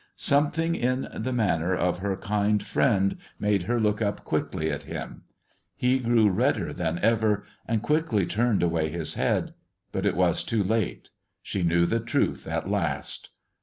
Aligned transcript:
Something 0.15 0.73
in 0.73 1.07
the 1.13 1.31
manner 1.31 1.75
of 1.75 1.99
her 1.99 2.17
kind 2.17 2.65
friend 2.65 3.17
made 3.37 3.61
her 3.69 3.79
look 3.79 4.01
up 4.01 4.23
quickly 4.23 4.71
at 4.71 4.81
him. 4.81 5.25
He 5.75 5.99
grew 5.99 6.27
redder 6.31 6.73
than 6.73 6.97
ever, 7.03 7.43
and 7.67 7.83
quickly 7.83 8.25
turned 8.25 8.63
away 8.63 8.89
his 8.89 9.13
head; 9.13 9.53
but 9.91 10.07
it 10.07 10.15
was 10.15 10.43
too 10.43 10.63
late; 10.63 11.11
she 11.43 11.61
knew 11.61 11.85
the 11.85 11.99
truth 11.99 12.47
at 12.47 12.67
last. 12.67 13.29